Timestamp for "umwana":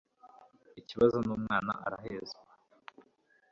1.35-1.71